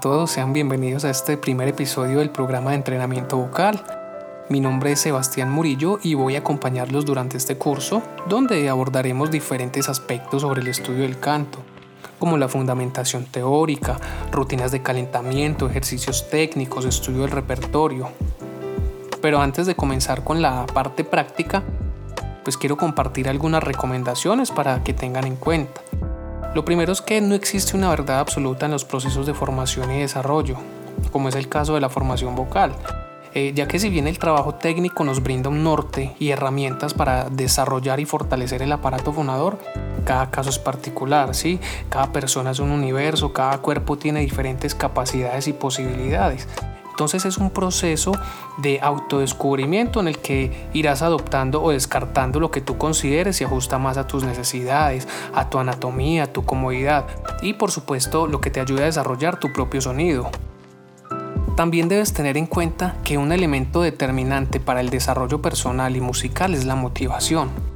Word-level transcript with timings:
todos, 0.00 0.30
sean 0.30 0.54
bienvenidos 0.54 1.04
a 1.04 1.10
este 1.10 1.36
primer 1.36 1.68
episodio 1.68 2.20
del 2.20 2.30
programa 2.30 2.70
de 2.70 2.76
entrenamiento 2.76 3.36
vocal. 3.36 3.84
Mi 4.48 4.58
nombre 4.58 4.92
es 4.92 5.00
Sebastián 5.00 5.50
Murillo 5.50 5.98
y 6.02 6.14
voy 6.14 6.34
a 6.34 6.38
acompañarlos 6.38 7.04
durante 7.04 7.36
este 7.36 7.58
curso, 7.58 8.02
donde 8.26 8.70
abordaremos 8.70 9.30
diferentes 9.30 9.90
aspectos 9.90 10.40
sobre 10.40 10.62
el 10.62 10.68
estudio 10.68 11.02
del 11.02 11.20
canto, 11.20 11.58
como 12.18 12.38
la 12.38 12.48
fundamentación 12.48 13.26
teórica, 13.26 13.98
rutinas 14.32 14.72
de 14.72 14.80
calentamiento, 14.80 15.68
ejercicios 15.68 16.30
técnicos, 16.30 16.86
estudio 16.86 17.20
del 17.20 17.30
repertorio. 17.30 18.08
Pero 19.20 19.42
antes 19.42 19.66
de 19.66 19.76
comenzar 19.76 20.24
con 20.24 20.40
la 20.40 20.64
parte 20.64 21.04
práctica, 21.04 21.62
pues 22.44 22.56
quiero 22.56 22.78
compartir 22.78 23.28
algunas 23.28 23.62
recomendaciones 23.62 24.50
para 24.50 24.82
que 24.82 24.94
tengan 24.94 25.26
en 25.26 25.36
cuenta. 25.36 25.82
Lo 26.52 26.64
primero 26.64 26.92
es 26.92 27.00
que 27.00 27.20
no 27.20 27.36
existe 27.36 27.76
una 27.76 27.90
verdad 27.90 28.18
absoluta 28.18 28.66
en 28.66 28.72
los 28.72 28.84
procesos 28.84 29.24
de 29.24 29.34
formación 29.34 29.92
y 29.92 30.00
desarrollo, 30.00 30.56
como 31.12 31.28
es 31.28 31.36
el 31.36 31.48
caso 31.48 31.74
de 31.74 31.80
la 31.80 31.88
formación 31.88 32.34
vocal, 32.34 32.72
eh, 33.34 33.52
ya 33.54 33.68
que 33.68 33.78
si 33.78 33.88
bien 33.88 34.08
el 34.08 34.18
trabajo 34.18 34.56
técnico 34.56 35.04
nos 35.04 35.22
brinda 35.22 35.48
un 35.48 35.62
norte 35.62 36.16
y 36.18 36.30
herramientas 36.30 36.92
para 36.92 37.30
desarrollar 37.30 38.00
y 38.00 38.04
fortalecer 38.04 38.62
el 38.62 38.72
aparato 38.72 39.12
fonador, 39.12 39.58
cada 40.04 40.32
caso 40.32 40.50
es 40.50 40.58
particular, 40.58 41.36
¿sí? 41.36 41.60
Cada 41.88 42.10
persona 42.10 42.50
es 42.50 42.58
un 42.58 42.72
universo, 42.72 43.32
cada 43.32 43.58
cuerpo 43.58 43.96
tiene 43.96 44.18
diferentes 44.18 44.74
capacidades 44.74 45.46
y 45.46 45.52
posibilidades. 45.52 46.48
Entonces 47.00 47.24
es 47.24 47.38
un 47.38 47.48
proceso 47.48 48.12
de 48.58 48.78
autodescubrimiento 48.82 50.00
en 50.00 50.08
el 50.08 50.18
que 50.18 50.68
irás 50.74 51.00
adoptando 51.00 51.62
o 51.62 51.70
descartando 51.70 52.40
lo 52.40 52.50
que 52.50 52.60
tú 52.60 52.76
consideres 52.76 53.40
y 53.40 53.44
ajusta 53.44 53.78
más 53.78 53.96
a 53.96 54.06
tus 54.06 54.22
necesidades, 54.22 55.08
a 55.32 55.48
tu 55.48 55.58
anatomía, 55.58 56.24
a 56.24 56.26
tu 56.26 56.44
comodidad 56.44 57.06
y 57.40 57.54
por 57.54 57.70
supuesto 57.70 58.26
lo 58.26 58.42
que 58.42 58.50
te 58.50 58.60
ayude 58.60 58.82
a 58.82 58.84
desarrollar 58.84 59.40
tu 59.40 59.50
propio 59.50 59.80
sonido. 59.80 60.30
También 61.56 61.88
debes 61.88 62.12
tener 62.12 62.36
en 62.36 62.44
cuenta 62.44 62.96
que 63.02 63.16
un 63.16 63.32
elemento 63.32 63.80
determinante 63.80 64.60
para 64.60 64.82
el 64.82 64.90
desarrollo 64.90 65.40
personal 65.40 65.96
y 65.96 66.02
musical 66.02 66.52
es 66.52 66.66
la 66.66 66.74
motivación. 66.74 67.69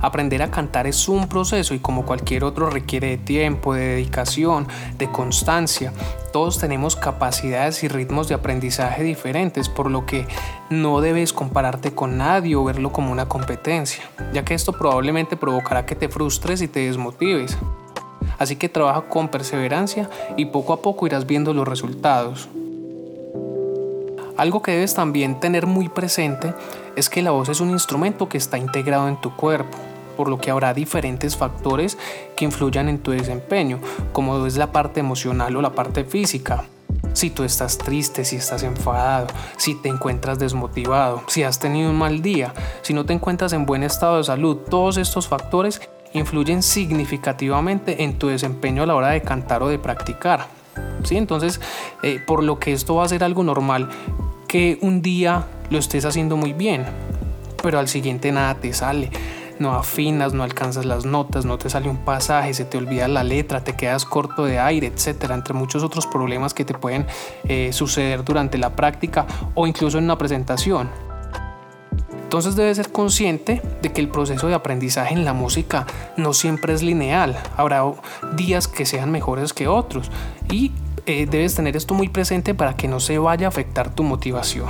Aprender 0.00 0.42
a 0.42 0.50
cantar 0.50 0.86
es 0.86 1.08
un 1.08 1.28
proceso 1.28 1.74
y 1.74 1.78
como 1.78 2.04
cualquier 2.04 2.44
otro 2.44 2.70
requiere 2.70 3.08
de 3.08 3.18
tiempo, 3.18 3.74
de 3.74 3.86
dedicación, 3.86 4.66
de 4.98 5.10
constancia. 5.10 5.92
Todos 6.32 6.58
tenemos 6.58 6.96
capacidades 6.96 7.82
y 7.84 7.88
ritmos 7.88 8.28
de 8.28 8.34
aprendizaje 8.34 9.02
diferentes, 9.02 9.68
por 9.68 9.90
lo 9.90 10.04
que 10.06 10.26
no 10.70 11.00
debes 11.00 11.32
compararte 11.32 11.94
con 11.94 12.18
nadie 12.18 12.56
o 12.56 12.64
verlo 12.64 12.92
como 12.92 13.12
una 13.12 13.28
competencia, 13.28 14.04
ya 14.32 14.44
que 14.44 14.54
esto 14.54 14.72
probablemente 14.72 15.36
provocará 15.36 15.86
que 15.86 15.94
te 15.94 16.08
frustres 16.08 16.60
y 16.62 16.68
te 16.68 16.80
desmotives. 16.80 17.56
Así 18.38 18.56
que 18.56 18.68
trabaja 18.68 19.02
con 19.02 19.28
perseverancia 19.28 20.10
y 20.36 20.46
poco 20.46 20.72
a 20.72 20.82
poco 20.82 21.06
irás 21.06 21.26
viendo 21.26 21.54
los 21.54 21.68
resultados. 21.68 22.48
Algo 24.36 24.62
que 24.62 24.72
debes 24.72 24.94
también 24.94 25.38
tener 25.38 25.66
muy 25.66 25.88
presente 25.88 26.52
es 26.96 27.08
que 27.08 27.22
la 27.22 27.30
voz 27.30 27.48
es 27.48 27.60
un 27.60 27.70
instrumento 27.70 28.28
que 28.28 28.38
está 28.38 28.58
integrado 28.58 29.08
en 29.08 29.20
tu 29.20 29.34
cuerpo 29.34 29.76
por 30.16 30.28
lo 30.28 30.38
que 30.38 30.50
habrá 30.50 30.74
diferentes 30.74 31.36
factores 31.36 31.98
que 32.36 32.44
influyan 32.44 32.88
en 32.88 32.98
tu 32.98 33.10
desempeño, 33.10 33.80
como 34.12 34.46
es 34.46 34.56
la 34.56 34.72
parte 34.72 35.00
emocional 35.00 35.56
o 35.56 35.62
la 35.62 35.72
parte 35.72 36.04
física. 36.04 36.64
Si 37.12 37.30
tú 37.30 37.44
estás 37.44 37.78
triste, 37.78 38.24
si 38.24 38.36
estás 38.36 38.62
enfadado, 38.62 39.28
si 39.56 39.74
te 39.74 39.88
encuentras 39.88 40.38
desmotivado, 40.38 41.22
si 41.28 41.42
has 41.44 41.58
tenido 41.58 41.90
un 41.90 41.96
mal 41.96 42.22
día, 42.22 42.52
si 42.82 42.92
no 42.92 43.04
te 43.04 43.12
encuentras 43.12 43.52
en 43.52 43.66
buen 43.66 43.82
estado 43.82 44.16
de 44.16 44.24
salud, 44.24 44.56
todos 44.68 44.96
estos 44.96 45.28
factores 45.28 45.80
influyen 46.12 46.62
significativamente 46.62 48.04
en 48.04 48.18
tu 48.18 48.28
desempeño 48.28 48.82
a 48.82 48.86
la 48.86 48.94
hora 48.94 49.08
de 49.10 49.22
cantar 49.22 49.62
o 49.62 49.68
de 49.68 49.78
practicar. 49.78 50.46
¿Sí? 51.04 51.16
Entonces, 51.16 51.60
eh, 52.02 52.20
por 52.24 52.42
lo 52.42 52.58
que 52.58 52.72
esto 52.72 52.96
va 52.96 53.04
a 53.04 53.08
ser 53.08 53.22
algo 53.22 53.44
normal, 53.44 53.90
que 54.54 54.78
un 54.82 55.02
día 55.02 55.46
lo 55.68 55.80
estés 55.80 56.04
haciendo 56.04 56.36
muy 56.36 56.52
bien, 56.52 56.84
pero 57.60 57.80
al 57.80 57.88
siguiente 57.88 58.30
nada 58.30 58.54
te 58.54 58.72
sale 58.72 59.10
no 59.58 59.72
afinas, 59.72 60.32
no 60.32 60.44
alcanzas 60.44 60.84
las 60.84 61.04
notas, 61.04 61.44
no 61.44 61.58
te 61.58 61.68
sale 61.68 61.88
un 61.88 61.96
pasaje, 61.96 62.54
se 62.54 62.64
te 62.64 62.78
olvida 62.78 63.08
la 63.08 63.24
letra, 63.24 63.64
te 63.64 63.74
quedas 63.74 64.04
corto 64.04 64.44
de 64.44 64.60
aire, 64.60 64.86
etcétera, 64.86 65.34
entre 65.34 65.54
muchos 65.54 65.82
otros 65.82 66.06
problemas 66.06 66.54
que 66.54 66.64
te 66.64 66.72
pueden 66.72 67.04
eh, 67.48 67.72
suceder 67.72 68.22
durante 68.22 68.56
la 68.56 68.76
práctica 68.76 69.26
o 69.54 69.66
incluso 69.66 69.98
en 69.98 70.04
una 70.04 70.18
presentación. 70.18 70.88
Entonces 72.22 72.54
debes 72.54 72.76
ser 72.76 72.92
consciente 72.92 73.60
de 73.82 73.92
que 73.92 74.00
el 74.00 74.08
proceso 74.08 74.46
de 74.46 74.54
aprendizaje 74.54 75.14
en 75.14 75.24
la 75.24 75.32
música 75.32 75.84
no 76.16 76.32
siempre 76.32 76.74
es 76.74 76.82
lineal. 76.82 77.36
Habrá 77.56 77.82
días 78.36 78.68
que 78.68 78.86
sean 78.86 79.10
mejores 79.10 79.52
que 79.52 79.66
otros 79.66 80.12
y 80.48 80.70
eh, 81.06 81.26
debes 81.26 81.54
tener 81.54 81.76
esto 81.76 81.94
muy 81.94 82.08
presente 82.08 82.54
para 82.54 82.76
que 82.76 82.88
no 82.88 83.00
se 83.00 83.18
vaya 83.18 83.46
a 83.46 83.48
afectar 83.48 83.94
tu 83.94 84.02
motivación. 84.02 84.68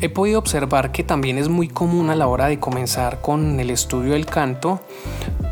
He 0.00 0.08
podido 0.08 0.40
observar 0.40 0.90
que 0.90 1.04
también 1.04 1.38
es 1.38 1.48
muy 1.48 1.68
común 1.68 2.10
a 2.10 2.16
la 2.16 2.26
hora 2.26 2.46
de 2.46 2.58
comenzar 2.58 3.20
con 3.20 3.60
el 3.60 3.70
estudio 3.70 4.14
del 4.14 4.26
canto 4.26 4.80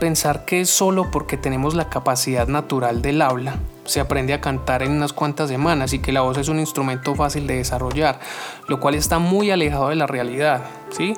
pensar 0.01 0.45
que 0.45 0.65
solo 0.65 1.11
porque 1.13 1.37
tenemos 1.37 1.75
la 1.75 1.89
capacidad 1.89 2.49
natural 2.49 3.03
del 3.03 3.23
habla 3.23 3.57
se 3.91 3.99
aprende 3.99 4.33
a 4.33 4.41
cantar 4.41 4.85
en 4.85 4.93
unas 4.93 5.13
cuantas 5.13 5.49
semanas 5.49 5.93
y 5.93 5.99
que 5.99 6.13
la 6.13 6.21
voz 6.21 6.39
es 6.39 6.49
un 6.49 6.61
instrumento 6.61 7.17
fácil 7.17 7.49
de 7.49 7.57
desarrollar, 7.57 8.21
lo 8.69 8.79
cual 8.79 8.95
está 8.95 9.19
muy 9.19 9.51
alejado 9.51 9.89
de 9.89 9.97
la 9.97 10.07
realidad, 10.07 10.63
¿sí? 10.91 11.15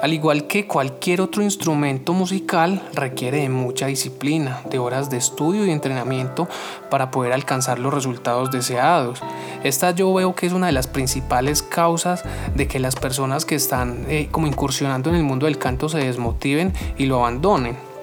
Al 0.00 0.14
igual 0.14 0.46
que 0.46 0.66
cualquier 0.66 1.20
otro 1.20 1.42
instrumento 1.42 2.14
musical, 2.14 2.82
requiere 2.94 3.42
de 3.42 3.50
mucha 3.50 3.86
disciplina, 3.86 4.60
de 4.70 4.78
horas 4.78 5.10
de 5.10 5.18
estudio 5.18 5.66
y 5.66 5.70
entrenamiento 5.70 6.48
para 6.90 7.10
poder 7.10 7.34
alcanzar 7.34 7.78
los 7.78 7.92
resultados 7.92 8.50
deseados. 8.50 9.22
Esta 9.62 9.90
yo 9.90 10.12
veo 10.14 10.34
que 10.34 10.46
es 10.46 10.54
una 10.54 10.66
de 10.66 10.72
las 10.72 10.86
principales 10.86 11.62
causas 11.62 12.24
de 12.54 12.66
que 12.66 12.80
las 12.80 12.96
personas 12.96 13.44
que 13.44 13.54
están 13.54 14.06
eh, 14.08 14.28
como 14.30 14.46
incursionando 14.46 15.10
en 15.10 15.16
el 15.16 15.24
mundo 15.24 15.44
del 15.44 15.58
canto 15.58 15.90
se 15.90 15.98
desmotiven 15.98 16.72
y 16.96 17.04
lo 17.04 17.18
abandonen. 17.18 17.93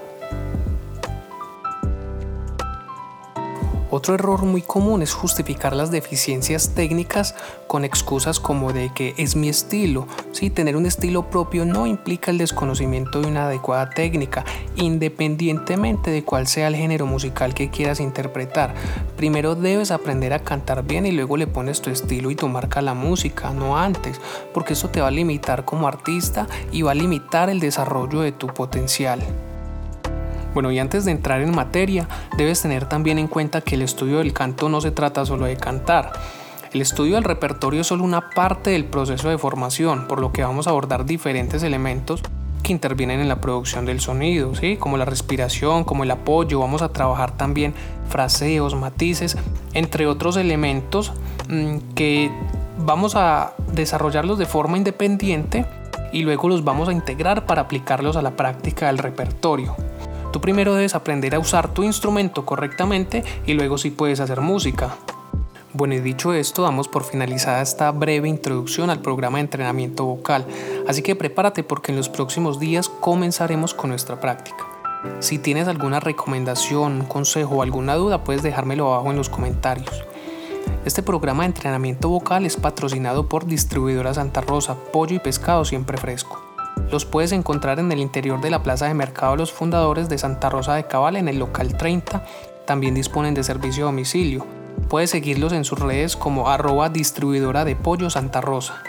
Otro 3.93 4.15
error 4.15 4.43
muy 4.43 4.61
común 4.61 5.01
es 5.01 5.13
justificar 5.13 5.75
las 5.75 5.91
deficiencias 5.91 6.69
técnicas 6.73 7.35
con 7.67 7.83
excusas 7.83 8.39
como 8.39 8.71
de 8.71 8.89
que 8.93 9.13
es 9.17 9.35
mi 9.35 9.49
estilo. 9.49 10.07
Sí, 10.31 10.49
tener 10.49 10.77
un 10.77 10.85
estilo 10.85 11.29
propio 11.29 11.65
no 11.65 11.85
implica 11.85 12.31
el 12.31 12.37
desconocimiento 12.37 13.19
de 13.19 13.27
una 13.27 13.47
adecuada 13.47 13.89
técnica, 13.89 14.45
independientemente 14.77 16.09
de 16.09 16.23
cuál 16.23 16.47
sea 16.47 16.69
el 16.69 16.77
género 16.77 17.05
musical 17.05 17.53
que 17.53 17.69
quieras 17.69 17.99
interpretar. 17.99 18.73
Primero 19.17 19.55
debes 19.55 19.91
aprender 19.91 20.31
a 20.31 20.39
cantar 20.39 20.83
bien 20.83 21.05
y 21.05 21.11
luego 21.11 21.35
le 21.35 21.47
pones 21.47 21.81
tu 21.81 21.89
estilo 21.89 22.31
y 22.31 22.35
tu 22.35 22.47
marca 22.47 22.79
a 22.79 22.83
la 22.83 22.93
música, 22.93 23.49
no 23.51 23.77
antes, 23.77 24.21
porque 24.53 24.71
eso 24.71 24.89
te 24.89 25.01
va 25.01 25.09
a 25.09 25.11
limitar 25.11 25.65
como 25.65 25.89
artista 25.89 26.47
y 26.71 26.81
va 26.81 26.91
a 26.91 26.95
limitar 26.95 27.49
el 27.49 27.59
desarrollo 27.59 28.21
de 28.21 28.31
tu 28.31 28.47
potencial. 28.47 29.21
Bueno, 30.53 30.71
y 30.71 30.79
antes 30.79 31.05
de 31.05 31.11
entrar 31.11 31.41
en 31.41 31.55
materia, 31.55 32.07
debes 32.37 32.61
tener 32.61 32.85
también 32.85 33.19
en 33.19 33.27
cuenta 33.27 33.61
que 33.61 33.75
el 33.75 33.81
estudio 33.81 34.17
del 34.17 34.33
canto 34.33 34.69
no 34.69 34.81
se 34.81 34.91
trata 34.91 35.25
solo 35.25 35.45
de 35.45 35.57
cantar. 35.57 36.11
El 36.73 36.81
estudio 36.81 37.15
del 37.15 37.23
repertorio 37.23 37.81
es 37.81 37.87
solo 37.87 38.03
una 38.03 38.29
parte 38.29 38.71
del 38.71 38.85
proceso 38.85 39.29
de 39.29 39.37
formación, 39.37 40.07
por 40.07 40.21
lo 40.21 40.31
que 40.31 40.43
vamos 40.43 40.67
a 40.67 40.69
abordar 40.69 41.05
diferentes 41.05 41.63
elementos 41.63 42.21
que 42.63 42.71
intervienen 42.71 43.19
en 43.19 43.27
la 43.27 43.41
producción 43.41 43.85
del 43.85 43.99
sonido, 43.99 44.55
¿sí? 44.55 44.77
como 44.77 44.97
la 44.97 45.05
respiración, 45.05 45.83
como 45.83 46.03
el 46.03 46.11
apoyo, 46.11 46.59
vamos 46.59 46.81
a 46.81 46.93
trabajar 46.93 47.35
también 47.35 47.73
fraseos, 48.07 48.75
matices, 48.75 49.37
entre 49.73 50.07
otros 50.07 50.37
elementos 50.37 51.11
mm, 51.49 51.77
que 51.95 52.31
vamos 52.77 53.15
a 53.15 53.53
desarrollarlos 53.73 54.37
de 54.37 54.45
forma 54.45 54.77
independiente 54.77 55.65
y 56.11 56.23
luego 56.23 56.49
los 56.49 56.63
vamos 56.63 56.89
a 56.89 56.93
integrar 56.93 57.45
para 57.45 57.61
aplicarlos 57.61 58.15
a 58.15 58.21
la 58.21 58.35
práctica 58.35 58.87
del 58.87 58.97
repertorio. 58.97 59.75
Tú 60.31 60.39
primero 60.39 60.73
debes 60.73 60.95
aprender 60.95 61.35
a 61.35 61.39
usar 61.39 61.73
tu 61.73 61.83
instrumento 61.83 62.45
correctamente 62.45 63.23
y 63.45 63.53
luego 63.53 63.77
sí 63.77 63.91
puedes 63.91 64.19
hacer 64.19 64.39
música. 64.39 64.95
Bueno, 65.73 65.93
y 65.93 65.99
dicho 65.99 66.33
esto, 66.33 66.63
damos 66.63 66.87
por 66.87 67.03
finalizada 67.03 67.61
esta 67.61 67.91
breve 67.91 68.27
introducción 68.27 68.89
al 68.89 69.01
programa 69.01 69.37
de 69.37 69.43
entrenamiento 69.43 70.05
vocal, 70.05 70.45
así 70.87 71.01
que 71.01 71.15
prepárate 71.15 71.63
porque 71.63 71.91
en 71.91 71.97
los 71.97 72.09
próximos 72.09 72.59
días 72.59 72.89
comenzaremos 72.89 73.73
con 73.73 73.89
nuestra 73.89 74.19
práctica. 74.19 74.65
Si 75.19 75.39
tienes 75.39 75.67
alguna 75.67 75.99
recomendación, 75.99 77.05
consejo 77.05 77.55
o 77.55 77.61
alguna 77.61 77.95
duda, 77.95 78.23
puedes 78.23 78.43
dejármelo 78.43 78.93
abajo 78.93 79.11
en 79.11 79.17
los 79.17 79.29
comentarios. 79.29 80.03
Este 80.85 81.03
programa 81.03 81.43
de 81.43 81.47
entrenamiento 81.47 82.09
vocal 82.09 82.45
es 82.45 82.57
patrocinado 82.57 83.29
por 83.29 83.45
Distribuidora 83.45 84.13
Santa 84.13 84.41
Rosa, 84.41 84.75
pollo 84.91 85.15
y 85.15 85.19
pescado 85.19 85.63
siempre 85.63 85.97
fresco. 85.97 86.40
Los 86.91 87.05
puedes 87.05 87.31
encontrar 87.31 87.79
en 87.79 87.89
el 87.91 87.99
interior 87.99 88.41
de 88.41 88.49
la 88.49 88.63
Plaza 88.63 88.85
de 88.85 88.93
Mercado 88.93 89.37
Los 89.37 89.53
Fundadores 89.53 90.09
de 90.09 90.17
Santa 90.17 90.49
Rosa 90.49 90.75
de 90.75 90.87
Cabal 90.87 91.15
en 91.15 91.29
el 91.29 91.39
local 91.39 91.77
30. 91.77 92.25
También 92.65 92.95
disponen 92.95 93.33
de 93.33 93.45
servicio 93.45 93.85
a 93.85 93.87
domicilio. 93.87 94.45
Puedes 94.89 95.11
seguirlos 95.11 95.53
en 95.53 95.63
sus 95.63 95.79
redes 95.79 96.17
como 96.17 96.49
arroba 96.49 96.89
distribuidora 96.89 97.63
de 97.63 97.77
pollo 97.77 98.09
Santa 98.09 98.41
Rosa. 98.41 98.83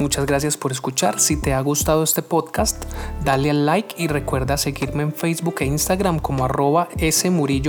Muchas 0.00 0.26
gracias 0.26 0.56
por 0.56 0.72
escuchar. 0.72 1.20
Si 1.20 1.40
te 1.40 1.54
ha 1.54 1.60
gustado 1.60 2.02
este 2.02 2.20
podcast, 2.20 2.84
dale 3.24 3.50
al 3.50 3.64
like 3.64 3.94
y 3.96 4.08
recuerda 4.08 4.56
seguirme 4.56 5.04
en 5.04 5.12
Facebook 5.12 5.54
e 5.60 5.66
Instagram 5.66 6.18
como 6.18 6.44
arroba 6.44 6.88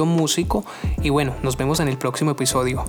Músico. 0.06 0.66
Y 1.04 1.10
bueno, 1.10 1.36
nos 1.44 1.56
vemos 1.56 1.80
en 1.80 1.88
el 1.88 2.00
próximo 2.00 2.32
episodio. 2.32 2.84